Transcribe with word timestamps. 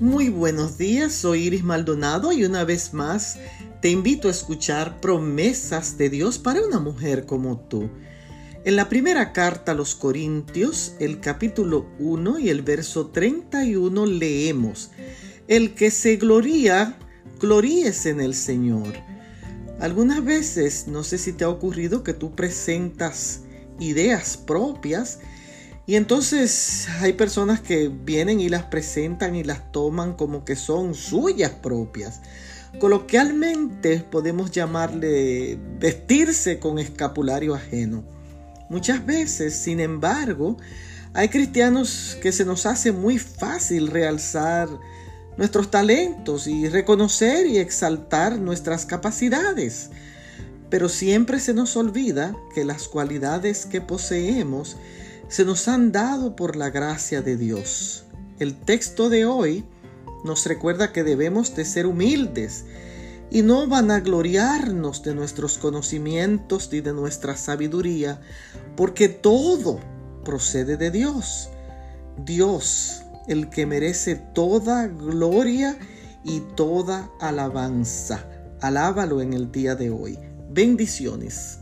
Muy 0.00 0.30
buenos 0.30 0.78
días, 0.78 1.12
soy 1.12 1.42
Iris 1.42 1.62
Maldonado 1.62 2.32
y 2.32 2.46
una 2.46 2.64
vez 2.64 2.94
más 2.94 3.36
te 3.82 3.90
invito 3.90 4.28
a 4.28 4.30
escuchar 4.30 4.98
promesas 4.98 5.98
de 5.98 6.08
Dios 6.08 6.38
para 6.38 6.62
una 6.62 6.80
mujer 6.80 7.26
como 7.26 7.58
tú. 7.58 7.90
En 8.64 8.76
la 8.76 8.88
primera 8.88 9.34
carta 9.34 9.72
a 9.72 9.74
los 9.74 9.94
Corintios, 9.94 10.94
el 11.00 11.20
capítulo 11.20 11.86
1 11.98 12.38
y 12.38 12.48
el 12.48 12.62
verso 12.62 13.08
31 13.08 14.06
leemos, 14.06 14.90
El 15.48 15.74
que 15.74 15.90
se 15.90 16.16
gloría, 16.16 16.96
gloríese 17.38 18.08
en 18.08 18.22
el 18.22 18.34
Señor. 18.34 18.94
Algunas 19.80 20.24
veces, 20.24 20.86
no 20.88 21.04
sé 21.04 21.18
si 21.18 21.34
te 21.34 21.44
ha 21.44 21.50
ocurrido 21.50 22.02
que 22.02 22.14
tú 22.14 22.34
presentas 22.34 23.42
ideas 23.78 24.38
propias 24.38 25.18
y 25.90 25.96
entonces 25.96 26.86
hay 27.00 27.14
personas 27.14 27.60
que 27.60 27.88
vienen 27.88 28.38
y 28.38 28.48
las 28.48 28.62
presentan 28.62 29.34
y 29.34 29.42
las 29.42 29.72
toman 29.72 30.12
como 30.12 30.44
que 30.44 30.54
son 30.54 30.94
suyas 30.94 31.50
propias. 31.50 32.20
Coloquialmente 32.78 33.98
podemos 33.98 34.52
llamarle 34.52 35.58
vestirse 35.80 36.60
con 36.60 36.78
escapulario 36.78 37.56
ajeno. 37.56 38.04
Muchas 38.68 39.04
veces, 39.04 39.56
sin 39.56 39.80
embargo, 39.80 40.58
hay 41.12 41.28
cristianos 41.28 42.16
que 42.22 42.30
se 42.30 42.44
nos 42.44 42.66
hace 42.66 42.92
muy 42.92 43.18
fácil 43.18 43.88
realzar 43.88 44.68
nuestros 45.38 45.72
talentos 45.72 46.46
y 46.46 46.68
reconocer 46.68 47.48
y 47.48 47.58
exaltar 47.58 48.38
nuestras 48.38 48.86
capacidades. 48.86 49.90
Pero 50.68 50.88
siempre 50.88 51.40
se 51.40 51.52
nos 51.52 51.76
olvida 51.76 52.36
que 52.54 52.64
las 52.64 52.86
cualidades 52.86 53.66
que 53.66 53.80
poseemos 53.80 54.76
se 55.30 55.44
nos 55.44 55.68
han 55.68 55.92
dado 55.92 56.34
por 56.34 56.56
la 56.56 56.70
gracia 56.70 57.22
de 57.22 57.36
Dios. 57.36 58.04
El 58.40 58.56
texto 58.56 59.08
de 59.08 59.26
hoy 59.26 59.64
nos 60.24 60.44
recuerda 60.44 60.92
que 60.92 61.04
debemos 61.04 61.54
de 61.54 61.64
ser 61.64 61.86
humildes 61.86 62.64
y 63.30 63.42
no 63.42 63.68
vanagloriarnos 63.68 65.04
de 65.04 65.14
nuestros 65.14 65.56
conocimientos 65.56 66.68
ni 66.72 66.80
de 66.80 66.92
nuestra 66.92 67.36
sabiduría, 67.36 68.20
porque 68.76 69.08
todo 69.08 69.78
procede 70.24 70.76
de 70.76 70.90
Dios. 70.90 71.48
Dios, 72.24 73.02
el 73.28 73.50
que 73.50 73.66
merece 73.66 74.16
toda 74.16 74.88
gloria 74.88 75.78
y 76.24 76.40
toda 76.56 77.08
alabanza. 77.20 78.28
Alábalo 78.60 79.20
en 79.20 79.32
el 79.32 79.52
día 79.52 79.76
de 79.76 79.90
hoy. 79.90 80.18
Bendiciones. 80.50 81.60